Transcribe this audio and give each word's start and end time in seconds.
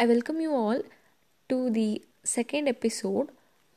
I 0.00 0.06
welcome 0.06 0.40
you 0.40 0.52
all 0.54 0.80
to 1.50 1.70
the 1.70 2.02
second 2.24 2.68
episode. 2.68 3.28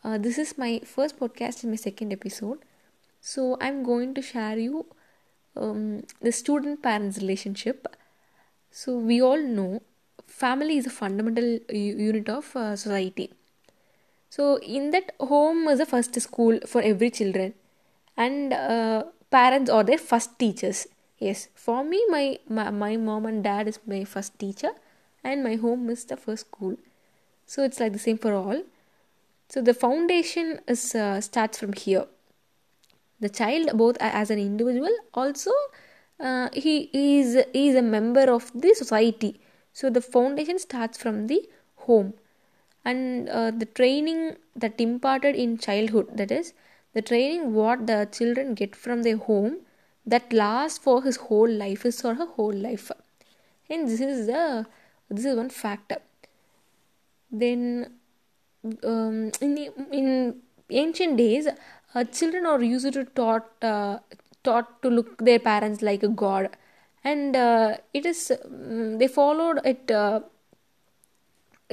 Uh, 0.03 0.17
this 0.17 0.37
is 0.37 0.57
my 0.57 0.81
first 0.85 1.19
podcast 1.19 1.63
in 1.63 1.69
my 1.71 1.75
second 1.75 2.13
episode. 2.13 2.59
So 3.21 3.57
I'm 3.59 3.83
going 3.83 4.13
to 4.15 4.21
share 4.21 4.57
you 4.57 4.85
um, 5.57 6.03
the 6.21 6.31
student 6.31 6.81
parents 6.81 7.17
relationship. 7.19 7.87
So 8.71 8.97
we 8.97 9.21
all 9.21 9.41
know 9.41 9.81
family 10.27 10.77
is 10.77 10.87
a 10.87 10.91
fundamental 10.91 11.59
u- 11.69 11.97
unit 12.09 12.29
of 12.29 12.55
uh, 12.55 12.75
society. 12.75 13.31
So 14.29 14.57
in 14.59 14.91
that 14.91 15.11
home 15.19 15.67
is 15.67 15.79
the 15.79 15.85
first 15.85 16.19
school 16.21 16.59
for 16.67 16.81
every 16.81 17.09
children, 17.11 17.53
and 18.17 18.53
uh, 18.53 19.03
parents 19.31 19.69
are 19.69 19.83
their 19.83 19.97
first 19.97 20.39
teachers. 20.39 20.87
Yes, 21.19 21.49
for 21.55 21.83
me, 21.83 22.03
my, 22.09 22.39
my 22.49 22.69
my 22.71 22.97
mom 22.97 23.25
and 23.27 23.43
dad 23.43 23.67
is 23.67 23.79
my 23.85 24.03
first 24.03 24.37
teacher, 24.39 24.71
and 25.23 25.43
my 25.43 25.55
home 25.55 25.89
is 25.89 26.05
the 26.05 26.17
first 26.17 26.47
school. 26.47 26.77
So 27.45 27.63
it's 27.63 27.79
like 27.79 27.93
the 27.93 27.99
same 27.99 28.17
for 28.17 28.33
all. 28.33 28.63
So 29.49 29.61
the 29.61 29.73
foundation 29.73 30.59
is 30.67 30.95
uh, 30.95 31.21
starts 31.21 31.59
from 31.59 31.73
here. 31.73 32.05
The 33.19 33.29
child, 33.29 33.77
both 33.77 33.97
as 33.99 34.29
an 34.31 34.39
individual, 34.39 34.95
also 35.13 35.51
uh, 36.19 36.49
he 36.53 36.89
is 36.93 37.37
he 37.53 37.69
is 37.69 37.75
a 37.75 37.81
member 37.81 38.21
of 38.21 38.51
the 38.53 38.73
society. 38.73 39.39
So 39.71 39.89
the 39.89 40.01
foundation 40.01 40.59
starts 40.59 40.97
from 40.97 41.27
the 41.27 41.47
home, 41.75 42.13
and 42.85 43.29
uh, 43.29 43.51
the 43.51 43.65
training 43.65 44.37
that 44.55 44.79
imparted 44.79 45.35
in 45.35 45.57
childhood. 45.57 46.17
That 46.17 46.31
is 46.31 46.53
the 46.93 47.01
training 47.01 47.53
what 47.53 47.87
the 47.87 48.07
children 48.11 48.53
get 48.53 48.75
from 48.75 49.03
their 49.03 49.17
home 49.17 49.57
that 50.05 50.33
lasts 50.33 50.77
for 50.77 51.01
his 51.03 51.15
whole 51.15 51.49
life, 51.49 51.83
his 51.83 52.03
or 52.03 52.15
her 52.15 52.25
whole 52.25 52.53
life. 52.53 52.91
And 53.69 53.87
this 53.87 54.01
is 54.01 54.27
the 54.27 54.65
this 55.09 55.25
is 55.25 55.35
one 55.35 55.49
factor 55.49 55.97
then 57.31 57.93
um, 58.83 59.31
in 59.41 59.57
in 59.91 60.41
ancient 60.69 61.17
days 61.17 61.47
uh, 61.95 62.03
children 62.05 62.45
are 62.45 62.61
used 62.61 62.93
to 62.93 63.03
taught 63.05 63.47
uh, 63.63 63.99
taught 64.43 64.81
to 64.81 64.89
look 64.89 65.17
their 65.19 65.39
parents 65.39 65.81
like 65.81 66.03
a 66.03 66.07
god. 66.07 66.49
And 67.05 67.35
uh, 67.35 67.77
it 67.93 68.05
is 68.05 68.31
um, 68.31 68.97
they 68.97 69.07
followed 69.07 69.59
it 69.65 69.91
uh, 69.91 70.21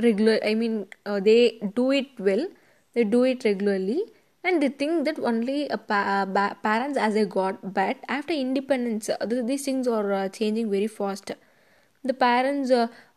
regular 0.05 0.39
i 0.51 0.55
mean 0.61 0.75
uh, 1.07 1.21
they 1.21 1.59
do 1.75 1.91
it 1.91 2.09
well. 2.19 2.47
They 2.95 3.05
do 3.05 3.23
it 3.25 3.45
regularly. 3.45 4.01
And 4.43 4.61
they 4.63 4.69
think 4.69 5.05
that 5.05 5.19
only 5.21 5.69
pa- 5.89 6.27
ba- 6.27 6.57
parents 6.63 6.99
as 6.99 7.15
a 7.15 7.25
god. 7.27 7.59
But 7.63 7.99
after 8.09 8.33
independence 8.33 9.09
uh, 9.09 9.19
th- 9.33 9.45
these 9.47 9.65
things 9.65 9.87
are 9.87 10.29
changing 10.29 10.71
very 10.71 10.89
fast. 10.89 11.33
The 12.05 12.15
parents 12.15 12.71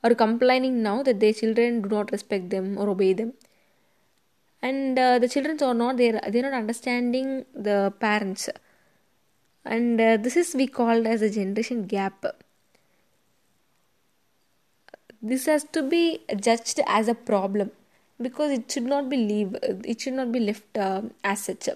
are 0.03 0.13
complaining 0.13 0.83
now 0.83 1.01
that 1.03 1.19
their 1.19 1.33
children 1.33 1.81
do 1.81 1.89
not 1.89 2.11
respect 2.11 2.49
them 2.49 2.77
or 2.77 2.89
obey 2.89 3.13
them. 3.13 3.33
And 4.61 4.97
uh, 4.97 5.19
the 5.19 5.27
children 5.27 5.57
are 5.61 5.73
not 5.73 5.97
there 5.97 6.19
they're 6.29 6.49
not 6.49 6.53
understanding 6.53 7.45
the 7.53 7.93
parents. 7.99 8.49
And 9.65 9.99
uh, 9.99 10.17
this 10.17 10.35
is 10.35 10.53
we 10.55 10.67
called 10.67 11.05
as 11.07 11.21
a 11.21 11.29
generation 11.29 11.85
gap. 11.85 12.25
This 15.21 15.45
has 15.45 15.63
to 15.71 15.83
be 15.83 16.19
judged 16.37 16.81
as 16.85 17.07
a 17.07 17.15
problem 17.15 17.71
because 18.21 18.51
it 18.51 18.71
should 18.71 18.83
not 18.83 19.09
be 19.09 19.17
leave 19.17 19.55
it 19.63 20.01
should 20.01 20.13
not 20.13 20.31
be 20.31 20.39
left 20.39 20.77
uh, 20.77 21.01
as 21.23 21.43
such. 21.43 21.69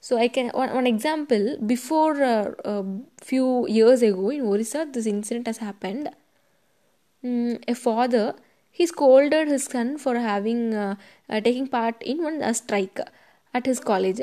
So 0.00 0.18
i 0.18 0.28
can 0.28 0.48
one, 0.50 0.72
one 0.74 0.86
example 0.86 1.56
before 1.66 2.22
a 2.22 2.54
uh, 2.64 2.70
uh, 2.72 2.84
few 3.20 3.66
years 3.68 4.02
ago 4.02 4.30
in 4.30 4.42
orissa 4.42 4.86
this 4.90 5.06
incident 5.06 5.46
has 5.46 5.58
happened 5.58 6.10
mm, 7.26 7.62
a 7.68 7.74
father 7.74 8.26
he 8.78 8.86
scolded 8.86 9.48
his 9.48 9.64
son 9.64 9.96
for 9.96 10.14
having 10.18 10.74
uh, 10.74 10.96
uh, 11.30 11.40
taking 11.40 11.66
part 11.66 12.02
in 12.02 12.22
one 12.22 12.42
uh, 12.42 12.52
strike 12.52 13.00
at 13.54 13.64
his 13.64 13.80
college. 13.80 14.20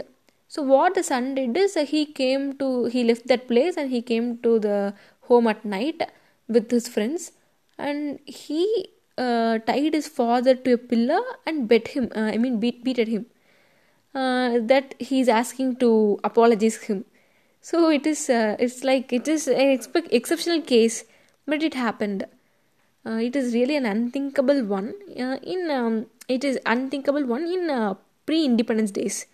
So 0.48 0.62
what 0.62 0.94
the 0.94 1.02
son 1.02 1.34
did 1.34 1.58
is 1.58 1.74
he 1.94 2.06
came 2.06 2.44
to 2.59 2.68
he 2.96 3.03
left 3.03 3.25
that 3.31 3.47
place 3.47 3.78
and 3.78 3.90
he 3.90 4.02
came 4.12 4.28
to 4.44 4.59
the 4.59 4.94
home 5.22 5.47
at 5.47 5.66
night 5.66 6.03
with 6.47 6.69
his 6.69 6.88
friends. 6.88 7.31
And 7.80 8.19
he 8.28 8.90
uh, 9.18 9.58
tied 9.70 9.96
his 9.96 10.08
father 10.08 10.53
to 10.53 10.74
a 10.74 10.78
pillar 10.78 11.22
and 11.47 11.68
beat 11.68 11.88
him 11.96 12.09
uh, 12.16 12.30
i 12.35 12.38
mean 12.38 12.59
beat 12.59 12.84
beated 12.84 13.08
him. 13.08 13.25
Uh, 14.14 14.59
that 14.74 14.94
is 15.00 15.28
asking 15.28 15.75
to 15.78 16.20
apologize 16.24 16.78
him. 16.84 17.03
So 17.62 17.90
it 17.90 18.06
is 18.06 18.30
it's 18.30 18.84
like 18.84 19.12
it 19.22 19.28
is 19.28 19.47
an 19.47 19.75
expe- 19.78 20.14
exceptional 20.22 20.62
case 20.62 21.03
but 21.47 21.64
it 21.64 21.74
happened 21.74 22.25
uh, 23.06 23.19
it 23.28 23.36
is 23.36 23.53
really 23.53 23.75
an 23.75 23.86
unthinkable 23.86 24.64
one 24.64 24.94
uh, 25.19 25.38
in 25.44 25.69
um, 25.69 26.06
it 26.28 26.44
is 26.44 26.58
unthinkable 26.66 27.25
one 27.25 27.46
in 27.46 27.69
uh, 27.69 27.96
pre-independence 28.25 28.91
days. 28.91 29.25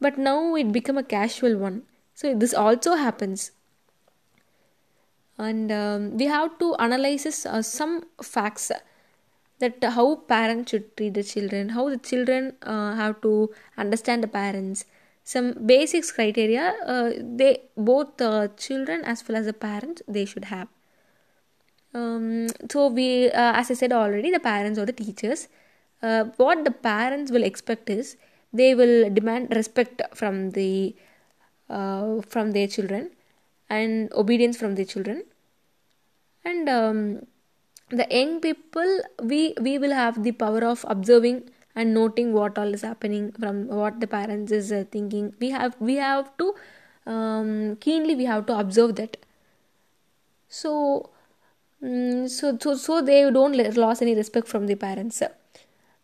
But 0.00 0.18
now 0.18 0.56
it 0.56 0.72
become 0.72 0.98
a 0.98 1.04
casual 1.04 1.56
one. 1.56 1.82
So 2.14 2.34
this 2.34 2.52
also 2.52 2.94
happens. 2.94 3.52
And 5.38 5.70
um, 5.70 6.16
we 6.16 6.24
have 6.24 6.58
to 6.58 6.74
analyze 6.76 7.46
uh, 7.46 7.62
some 7.62 8.04
facts 8.22 8.72
that 9.60 9.84
how 9.84 10.16
parents 10.16 10.70
should 10.70 10.96
treat 10.96 11.14
the 11.14 11.22
children 11.22 11.68
how 11.70 11.88
the 11.88 11.98
children 11.98 12.54
uh, 12.62 12.94
have 12.94 13.20
to 13.20 13.50
understand 13.76 14.22
the 14.22 14.28
parents. 14.28 14.84
Some 15.22 15.52
basics 15.66 16.10
criteria 16.10 16.74
uh, 16.84 17.10
they 17.22 17.62
both 17.76 18.16
children 18.58 19.04
as 19.04 19.26
well 19.28 19.38
as 19.38 19.46
the 19.46 19.52
parents 19.52 20.02
they 20.08 20.24
should 20.24 20.46
have 20.46 20.68
um, 21.94 22.46
so 22.70 22.88
we 22.88 23.30
uh, 23.30 23.52
as 23.60 23.70
i 23.70 23.74
said 23.74 23.92
already 23.92 24.30
the 24.30 24.40
parents 24.40 24.78
or 24.78 24.86
the 24.86 24.92
teachers 24.92 25.48
uh, 26.02 26.24
what 26.36 26.64
the 26.64 26.70
parents 26.70 27.30
will 27.30 27.44
expect 27.44 27.90
is 27.90 28.16
they 28.52 28.74
will 28.74 29.10
demand 29.10 29.54
respect 29.54 30.02
from 30.14 30.50
the 30.50 30.94
uh, 31.68 32.20
from 32.22 32.50
their 32.52 32.66
children 32.66 33.10
and 33.68 34.12
obedience 34.12 34.56
from 34.56 34.74
their 34.74 34.84
children. 34.84 35.22
And 36.44 36.68
um, 36.68 37.26
the 37.90 38.06
young 38.10 38.40
people 38.40 39.00
we 39.22 39.54
we 39.60 39.78
will 39.78 39.92
have 39.92 40.22
the 40.22 40.32
power 40.32 40.64
of 40.64 40.84
observing 40.88 41.50
and 41.76 41.94
noting 41.94 42.32
what 42.32 42.58
all 42.58 42.74
is 42.74 42.82
happening 42.82 43.32
from 43.38 43.68
what 43.68 44.00
the 44.00 44.06
parents 44.06 44.50
is 44.50 44.72
uh, 44.72 44.84
thinking. 44.90 45.34
We 45.40 45.50
have 45.50 45.76
we 45.78 45.96
have 45.96 46.36
to 46.38 46.54
um, 47.06 47.76
keenly 47.76 48.14
we 48.16 48.24
have 48.24 48.46
to 48.46 48.58
observe 48.58 48.96
that. 48.96 49.16
So 50.48 51.10
so 51.82 52.58
so 52.60 52.74
so 52.74 53.00
they 53.00 53.30
don't 53.30 53.56
lose 53.56 54.02
any 54.02 54.14
respect 54.14 54.46
from 54.46 54.66
the 54.66 54.74
parents 54.74 55.22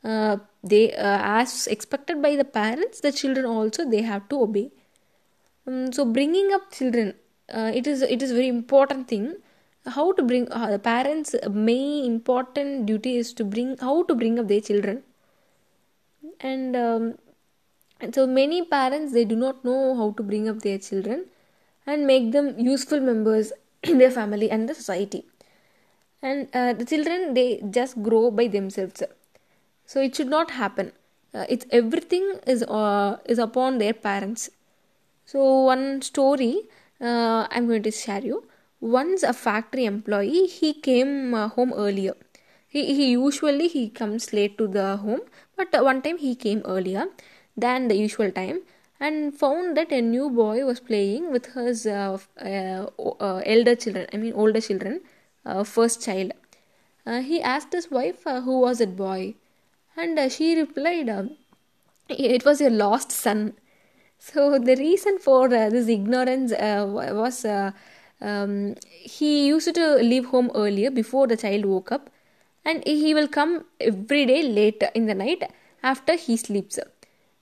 uh, 0.05 0.37
they 0.63 0.95
uh, 0.95 1.21
as 1.39 1.67
expected 1.67 2.23
by 2.23 2.35
the 2.37 2.45
parents 2.45 3.01
the 3.01 3.13
children 3.13 3.45
also 3.45 3.85
they 3.89 4.03
have 4.03 4.29
to 4.29 4.41
obey. 4.41 4.71
Um, 5.67 5.93
so 5.93 6.05
bringing 6.05 6.53
up 6.53 6.71
children 6.71 7.15
uh, 7.53 7.73
it 7.75 7.87
is 7.87 8.03
it 8.03 8.23
is 8.23 8.33
very 8.33 8.49
important 8.49 9.09
thing. 9.09 9.37
How 9.87 10.13
to 10.13 10.23
bring 10.23 10.51
uh, 10.51 10.71
the 10.71 10.79
parents 10.79 11.35
main 11.51 12.05
important 12.05 12.87
duty 12.87 13.17
is 13.17 13.33
to 13.35 13.45
bring 13.45 13.77
how 13.79 14.05
to 14.05 14.15
bring 14.15 14.39
up 14.39 14.49
their 14.49 14.61
children. 14.61 15.03
And 16.41 16.77
um, 16.77 17.19
and 18.01 18.15
so 18.15 18.27
many 18.27 18.65
parents 18.65 19.13
they 19.13 19.25
do 19.25 19.37
not 19.37 19.65
know 19.65 19.97
how 19.97 20.13
to 20.13 20.23
bring 20.23 20.49
up 20.49 20.61
their 20.61 20.79
children 20.79 21.27
and 21.87 22.07
make 22.07 22.33
them 22.33 22.59
useful 22.59 23.01
members 23.01 23.53
in 23.83 23.99
their 23.99 24.11
family 24.11 24.51
and 24.51 24.69
the 24.69 24.75
society 24.75 25.25
and 26.23 26.49
uh, 26.55 26.73
the 26.73 26.85
children 26.85 27.35
they 27.35 27.63
just 27.71 28.03
grow 28.03 28.31
by 28.31 28.47
themselves. 28.49 29.03
So 29.85 30.01
it 30.01 30.15
should 30.17 30.29
not 30.29 30.51
happen. 30.53 30.93
Uh, 31.35 31.47
it's 31.49 31.67
everything 31.71 32.41
is 32.47 32.63
uh, 32.65 33.19
is 33.27 33.39
upon 33.39 33.79
their 33.79 33.95
parents. 33.95 34.51
So 35.25 35.63
one 35.73 36.03
story 36.03 36.55
uh, 37.01 37.47
i'm 37.51 37.67
going 37.67 37.83
to 37.83 37.91
share 37.91 38.23
you. 38.23 38.45
Once 38.81 39.23
a 39.23 39.33
factory 39.33 39.85
employee 39.85 40.47
he 40.47 40.73
came 40.75 41.35
uh, 41.35 41.49
home 41.49 41.73
earlier. 41.75 42.15
He, 42.69 42.95
he 42.95 43.11
usually 43.13 43.69
he 43.69 43.89
comes 43.89 44.33
late 44.33 44.59
to 44.59 44.67
the 44.69 44.97
home 44.99 45.21
but 45.57 45.69
one 45.85 46.03
time 46.03 46.19
he 46.19 46.35
came 46.35 46.63
earlier 46.65 47.07
than 47.57 47.89
the 47.89 47.97
usual 47.97 48.31
time 48.31 48.61
and 49.01 49.35
found 49.35 49.77
that 49.77 49.93
a 49.93 50.03
new 50.03 50.29
boy 50.31 50.65
was 50.65 50.81
playing 50.81 51.31
with 51.33 51.47
his 51.55 51.87
uh, 51.87 52.19
elder 53.55 53.75
children 53.75 54.07
i 54.13 54.17
mean 54.17 54.33
older 54.35 54.61
children 54.61 55.01
first 55.65 56.03
child. 56.03 56.33
Uh, 57.07 57.21
he 57.21 57.41
asked 57.41 57.73
his 57.73 57.91
wife 57.91 58.27
uh, 58.27 58.41
who 58.41 58.61
was 58.61 58.79
that 58.79 58.97
boy 58.97 59.35
and 59.97 60.19
uh, 60.19 60.29
she 60.29 60.57
replied 60.59 61.09
uh, 61.09 61.25
it 62.09 62.45
was 62.45 62.61
a 62.61 62.71
lost 62.71 63.11
son. 63.11 63.55
So 64.19 64.59
the 64.59 64.77
reason 64.77 65.19
for 65.19 65.47
uh, 65.47 65.71
this 65.71 65.89
ignorance 65.89 66.53
uh, 66.53 66.87
was 66.89 67.45
uh, 67.45 67.73
um, 68.21 68.75
he 68.83 69.47
used 69.47 69.75
to 69.75 69.97
leave 69.97 70.27
home 70.27 70.51
earlier 70.55 70.91
before 70.91 71.27
the 71.27 71.37
child 71.37 71.65
woke 71.65 71.93
up 71.93 72.11
and 72.65 72.83
he 72.87 73.15
will 73.15 73.29
come 73.29 73.65
every 73.81 74.27
day 74.27 74.43
late 74.43 74.83
in 74.95 75.07
the 75.07 75.15
night 75.15 75.43
after 75.83 76.15
he 76.15 76.37
sleeps. 76.37 76.79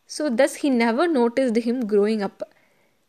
So 0.07 0.29
thus 0.29 0.57
he 0.57 0.71
never 0.71 1.07
noticed 1.09 1.57
him 1.57 1.87
growing 1.87 2.23
up. 2.23 2.43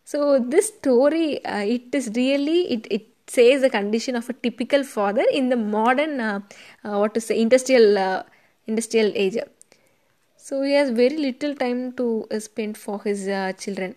So 0.05 0.39
this 0.39 0.67
story 0.67 1.43
uh, 1.43 1.63
it 1.63 1.93
is 1.93 2.11
really 2.15 2.71
it, 2.71 2.87
it 2.89 3.07
says 3.27 3.61
the 3.61 3.69
condition 3.69 4.15
of 4.15 4.29
a 4.29 4.33
typical 4.33 4.83
father 4.83 5.25
in 5.31 5.49
the 5.49 5.55
modern 5.55 6.19
uh, 6.19 6.39
uh, 6.83 6.97
what 6.97 7.13
to 7.13 7.21
say 7.21 7.39
industrial 7.39 7.97
uh, 7.97 8.23
industrial 8.67 9.11
age. 9.15 9.37
So 10.37 10.61
he 10.61 10.73
has 10.73 10.91
very 10.91 11.17
little 11.17 11.55
time 11.55 11.93
to 11.93 12.27
uh, 12.31 12.39
spend 12.39 12.77
for 12.77 13.01
his 13.01 13.27
uh, 13.27 13.53
children. 13.53 13.95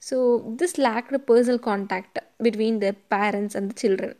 So 0.00 0.54
this 0.58 0.78
lacked 0.78 1.14
personal 1.26 1.58
contact 1.58 2.18
between 2.40 2.80
the 2.80 2.94
parents 3.10 3.54
and 3.54 3.70
the 3.70 3.74
children. 3.74 4.14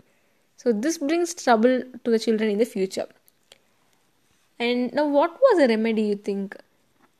So 0.56 0.72
this 0.72 0.99
brings 0.99 1.34
trouble 1.34 1.82
to 2.04 2.10
the 2.10 2.19
children 2.19 2.50
in 2.50 2.58
the 2.58 2.64
future. 2.64 3.06
And 4.58 4.93
now 4.93 5.08
what 5.08 5.32
was 5.40 5.58
the 5.58 5.69
remedy 5.69 6.02
you 6.02 6.16
think? 6.16 6.56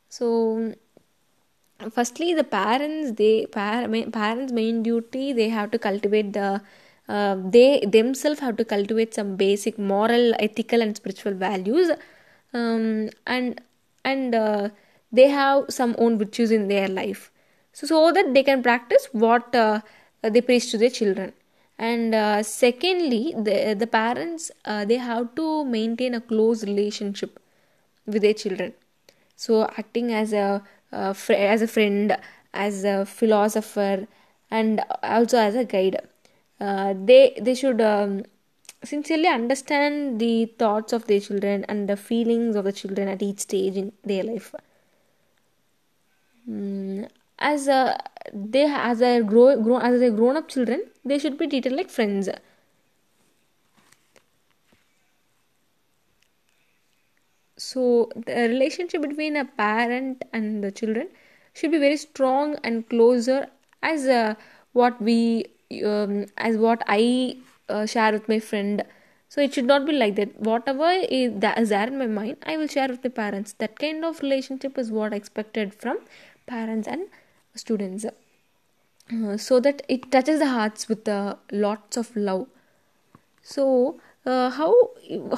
So 0.09 0.75
firstly 1.91 2.35
the 2.35 2.45
parents 2.45 3.13
they 3.13 3.47
par- 3.47 3.89
parents 4.13 4.53
main 4.53 4.83
duty 4.83 5.33
they 5.33 5.49
have 5.49 5.71
to 5.71 5.79
cultivate 5.79 6.33
the 6.33 6.61
uh, 7.09 7.37
they 7.45 7.81
themselves 7.87 8.41
have 8.41 8.57
to 8.57 8.65
cultivate 8.65 9.15
some 9.15 9.37
basic 9.37 9.79
moral 9.79 10.35
ethical 10.39 10.81
and 10.81 10.97
spiritual 10.97 11.35
values. 11.35 11.91
Um, 12.55 13.11
and 13.27 13.61
and 14.05 14.35
uh, 14.35 14.69
they 15.11 15.29
have 15.29 15.67
some 15.69 15.95
own 15.99 16.19
virtues 16.19 16.51
in 16.51 16.69
their 16.69 16.89
life. 16.89 17.31
So, 17.73 17.87
so 17.87 18.13
that 18.13 18.35
they 18.35 18.43
can 18.43 18.63
practice 18.63 19.09
what 19.13 19.55
uh, 19.55 19.81
they 20.23 20.41
preach 20.41 20.71
to 20.71 20.79
their 20.79 20.91
children. 20.91 21.33
And 21.79 22.15
uh, 22.15 22.43
secondly 22.43 23.35
the, 23.37 23.75
the 23.79 23.87
parents 23.87 24.51
uh, 24.65 24.85
they 24.85 24.97
have 24.99 25.35
to 25.37 25.65
maintain 25.65 26.15
a 26.15 26.21
close 26.21 26.65
relationship 26.65 27.41
with 28.07 28.23
their 28.23 28.35
children. 28.35 28.75
So 29.37 29.65
acting 29.77 30.13
as 30.13 30.33
a 30.33 30.63
fr- 31.15 31.33
as 31.33 31.63
a 31.63 31.67
friend 31.67 32.17
as 32.53 32.85
a 32.85 33.07
philosopher 33.07 34.07
and 34.51 34.83
also 35.03 35.39
as 35.39 35.55
a 35.55 35.65
guide 35.65 35.97
they 37.07 37.37
they 37.41 37.55
should 37.55 37.81
um, 37.81 38.25
sincerely 38.85 39.29
understand 39.29 40.21
the 40.21 40.47
thoughts 40.47 40.93
of 40.93 41.07
their 41.07 41.21
children 41.21 41.65
and 41.69 41.89
the 41.89 41.97
feelings 41.97 42.57
of 42.57 42.65
the 42.65 42.73
children 42.73 43.09
at 43.09 43.23
each 43.23 43.41
stage 43.41 43.77
in 43.77 43.93
their 44.05 44.25
life. 44.25 44.55
Mm, 46.49 47.09
as 47.39 47.67
they 48.33 48.65
as 48.65 49.01
a 49.01 49.23
grow, 49.23 49.61
grow 49.61 49.79
as 49.79 50.01
a 50.01 50.11
grown 50.11 50.37
up 50.37 50.49
children 50.49 50.83
they 51.05 51.19
should 51.19 51.37
be 51.39 51.47
treated 51.49 51.73
like 51.73 51.91
friends. 51.91 52.29
So 57.57 58.11
the 58.15 58.35
relationship 58.49 59.01
between 59.01 59.37
a 59.37 59.45
parent 59.47 60.23
and 60.35 60.63
the 60.63 60.71
children 60.71 61.09
should 61.55 61.71
be 61.71 61.79
very 61.79 61.97
strong 61.97 62.57
and 62.63 62.87
closer 62.89 63.49
as 63.83 64.07
uh, 64.07 64.35
what 64.73 65.01
we 65.01 65.47
um, 65.93 66.27
as 66.37 66.57
what 66.57 66.83
i 66.87 67.37
uh, 67.69 67.87
share 67.87 68.13
with 68.13 68.29
my 68.29 68.39
friend. 68.39 68.85
So 69.29 69.41
it 69.41 69.55
should 69.55 69.65
not 69.65 69.87
be 69.87 69.93
like 69.93 70.17
that. 70.17 70.39
Whatever 70.41 70.91
is 71.19 71.33
that 71.41 71.59
is 71.59 71.71
there 71.71 71.87
in 71.87 71.97
my 71.99 72.07
mind 72.07 72.37
i 72.47 72.57
will 72.57 72.67
share 72.67 72.89
with 72.89 73.03
the 73.03 73.11
parents. 73.11 73.55
That 73.55 73.79
kind 73.79 74.05
of 74.05 74.21
relationship 74.21 74.79
is 74.79 74.91
what 74.91 75.15
expected 75.15 75.75
from 75.75 75.99
parents 76.47 76.89
and 76.89 77.07
students. 77.55 78.05
Uh, 78.05 79.37
so 79.37 79.61
that 79.61 79.83
it 79.89 80.11
touches 80.11 80.39
the 80.39 80.49
hearts 80.49 80.89
with 80.89 81.09
uh, 81.09 81.37
lots 81.51 81.97
of 81.97 82.15
love. 82.17 82.47
So 83.43 84.01
uh, 84.25 84.51
how 84.51 84.73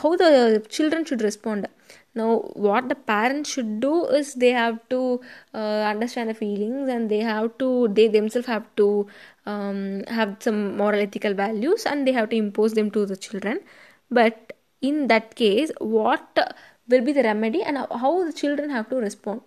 how 0.02 0.16
the 0.16 0.64
children 0.68 1.04
should 1.04 1.22
respond? 1.22 1.68
Now 2.14 2.40
what 2.54 2.88
the 2.88 2.94
parents 2.94 3.50
should 3.50 3.80
do 3.80 4.06
is 4.06 4.34
they 4.34 4.50
have 4.50 4.78
to 4.90 5.20
uh, 5.52 5.82
understand 5.92 6.30
the 6.30 6.34
feelings 6.34 6.88
and 6.88 7.10
they 7.10 7.20
have 7.20 7.56
to 7.58 7.88
they 7.88 8.08
themselves 8.08 8.46
have 8.46 8.66
to 8.76 9.06
um, 9.46 10.04
have 10.08 10.36
some 10.40 10.76
moral 10.76 11.00
ethical 11.00 11.34
values 11.34 11.86
and 11.86 12.06
they 12.06 12.12
have 12.12 12.30
to 12.30 12.36
impose 12.36 12.74
them 12.74 12.90
to 12.90 13.06
the 13.06 13.16
children. 13.16 13.60
But 14.10 14.52
in 14.80 15.06
that 15.08 15.34
case 15.34 15.70
what 15.78 16.38
will 16.88 17.00
be 17.02 17.12
the 17.12 17.22
remedy 17.22 17.62
and 17.62 17.78
how 17.78 18.24
the 18.24 18.32
children 18.32 18.70
have 18.70 18.88
to 18.90 18.96
respond? 18.96 19.40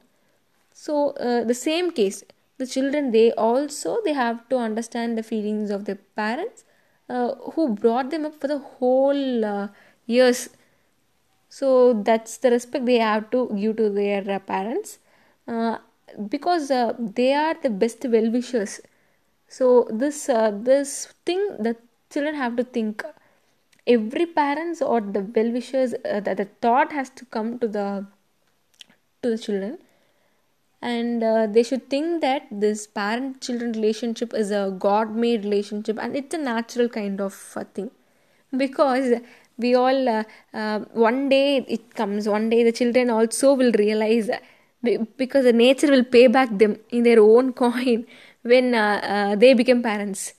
So 0.74 1.12
uh, 1.12 1.44
the 1.44 1.54
same 1.54 1.92
case 1.92 2.24
the 2.58 2.68
children 2.68 3.12
they 3.12 3.32
also 3.34 4.00
they 4.04 4.14
have 4.14 4.48
to 4.50 4.58
understand 4.58 5.18
the 5.18 5.24
feelings 5.24 5.70
of 5.70 5.86
their 5.86 6.00
parents 6.16 6.64
uh, 7.10 7.34
who 7.54 7.70
brought 7.76 8.10
them 8.10 8.26
up 8.26 8.36
for 8.36 8.48
the 8.48 8.58
whole 8.58 9.46
uh, 9.46 9.68
years. 10.06 10.50
So 11.50 11.94
that's 11.94 12.38
the 12.38 12.52
respect 12.52 12.86
they 12.86 12.98
have 12.98 13.30
to 13.32 13.50
give 13.56 13.78
to 13.78 13.90
their 13.90 14.30
uh, 14.30 14.40
parents 14.40 15.00
uh, 15.48 15.78
because 16.30 16.70
uh, 16.72 16.94
they 16.98 17.34
are 17.34 17.56
the 17.62 17.70
best 17.70 18.06
well 18.06 18.30
wishers 18.32 18.82
so 19.48 19.88
this 19.90 20.30
uh, 20.30 20.52
this 20.52 21.14
thing 21.26 21.42
the 21.60 21.76
children 22.10 22.36
have 22.36 22.56
to 22.56 22.64
think 22.64 23.04
every 23.86 24.26
parents 24.26 24.82
or 24.82 25.00
the 25.02 25.22
well 25.36 25.52
wishers 25.52 25.94
uh, 25.94 26.20
that 26.20 26.38
the 26.38 26.46
thought 26.62 26.92
has 26.92 27.10
to 27.10 27.26
come 27.26 27.58
to 27.60 27.68
the 27.68 28.06
to 29.22 29.30
the 29.30 29.38
children. 29.38 29.78
And 30.82 31.24
uh, 31.24 31.48
they 31.48 31.64
should 31.64 31.90
think 31.90 32.22
that 32.22 32.44
this 32.52 32.86
parent 32.86 33.42
children 33.42 33.72
relationship 33.72 34.34
is 34.34 34.52
a 34.52 34.76
god 34.78 35.16
made 35.16 35.44
relationship 35.44 35.98
and 36.00 36.16
it's 36.16 36.36
a 36.36 36.38
natural 36.38 36.88
kind 36.88 37.20
of 37.20 37.34
thing. 37.74 37.90
Because 38.56 39.20
we 39.58 39.74
all 39.74 40.10
uh, 40.10 40.24
uh, 40.54 40.80
one 40.94 41.30
day 41.30 41.66
it 41.68 41.96
comes 41.96 42.30
one 42.30 42.50
day 42.50 42.64
the 42.64 42.72
children 42.72 43.10
also 43.10 43.54
will 43.54 43.72
realize 43.72 44.30
because 45.18 45.44
the 45.44 45.54
nature 45.54 45.90
will 45.90 46.04
pay 46.04 46.28
back 46.28 46.56
them 46.60 46.78
in 46.92 47.04
their 47.04 47.20
own 47.20 47.52
coin 47.64 48.06
when 48.44 48.74
uh, 48.74 49.00
uh, 49.04 49.36
they 49.36 49.54
become 49.54 49.82
parents. 49.82 50.34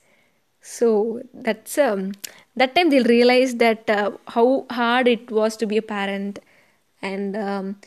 So 0.61 1.21
that's 1.33 1.77
um, 1.77 2.13
that 2.55 2.75
time 2.75 2.89
they'll 2.89 3.05
realize 3.05 3.55
that 3.55 3.89
uh, 3.89 4.11
how 4.27 4.65
hard 4.69 5.07
it 5.07 5.31
was 5.31 5.55
to 5.57 5.65
be 5.65 5.77
a 5.77 5.81
parent. 5.81 6.39
And 7.01 7.35
um, 7.37 7.77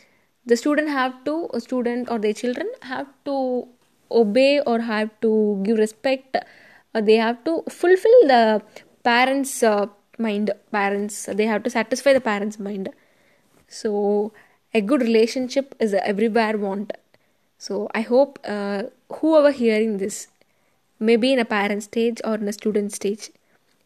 the 0.47 0.57
student 0.57 0.89
have 0.89 1.25
to 1.25 1.49
a 1.53 1.61
student 1.61 2.11
or 2.11 2.19
their 2.19 2.33
children 2.33 2.69
have 2.83 3.07
to 3.27 3.69
obey 4.11 4.61
or 4.61 4.81
have 4.81 5.11
to 5.21 5.61
give 5.65 5.79
respect. 5.79 6.37
Uh, 6.95 7.01
they 7.01 7.17
have 7.17 7.45
to 7.45 7.63
fulfill 7.69 8.21
the 8.27 8.63
parents 9.03 9.63
mind 10.19 10.51
parents. 10.71 11.27
They 11.27 11.47
have 11.47 11.63
to 11.65 11.71
satisfy 11.71 12.13
the 12.13 12.21
parents 12.21 12.59
mind. 12.59 12.91
So 13.69 14.33
a 14.75 14.81
good 14.81 15.03
relationship 15.03 15.75
is 15.81 15.95
everywhere 15.95 16.57
want 16.57 16.93
so 17.65 17.89
i 18.01 18.03
hope 18.13 18.39
uh, 18.57 18.83
whoever 19.19 19.51
hearing 19.63 19.99
this 20.05 20.21
maybe 21.09 21.33
in 21.33 21.39
a 21.39 21.45
parent 21.45 21.83
stage 21.83 22.21
or 22.25 22.37
in 22.37 22.49
a 22.49 22.53
student 22.53 22.93
stage. 22.93 23.31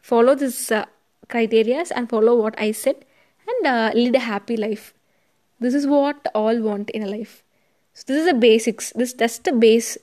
Follow 0.00 0.34
this 0.34 0.70
uh, 0.70 0.84
and 1.34 2.08
follow 2.08 2.34
what 2.40 2.58
i 2.58 2.70
said 2.72 2.96
and 3.48 3.66
uh, 3.66 3.90
lead 3.94 4.14
a 4.14 4.20
happy 4.20 4.56
life. 4.56 4.94
This 5.58 5.74
is 5.74 5.86
what 5.86 6.26
all 6.34 6.60
want 6.60 6.90
in 6.90 7.02
a 7.02 7.06
life. 7.06 7.42
So 7.94 8.04
this 8.08 8.20
is 8.20 8.26
the 8.26 8.34
basics. 8.34 8.92
This 8.94 9.14
that's 9.14 9.38
the 9.38 9.52
base 9.52 9.96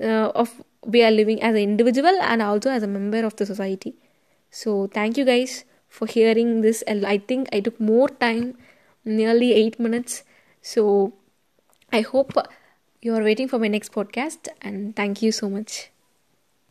uh, 0.00 0.28
of 0.42 0.62
we 0.84 1.02
are 1.02 1.10
living 1.10 1.42
as 1.42 1.54
an 1.54 1.62
individual 1.62 2.16
and 2.22 2.42
also 2.42 2.70
as 2.70 2.82
a 2.82 2.86
member 2.86 3.24
of 3.24 3.36
the 3.36 3.46
society. 3.46 3.94
So 4.50 4.86
thank 4.86 5.16
you 5.16 5.24
guys 5.24 5.64
for 5.88 6.06
hearing 6.06 6.60
this 6.60 6.84
i 6.88 7.18
think 7.18 7.48
i 7.52 7.58
took 7.58 7.80
more 7.80 8.08
time 8.08 8.56
nearly 9.04 9.52
8 9.52 9.80
minutes. 9.80 10.22
So 10.62 11.14
i 11.92 12.02
hope 12.02 12.34
you 13.02 13.14
are 13.14 13.22
waiting 13.22 13.48
for 13.48 13.58
my 13.58 13.68
next 13.68 13.92
podcast 13.92 14.48
and 14.60 14.94
thank 14.94 15.22
you 15.22 15.32
so 15.32 15.48
much 15.48 15.90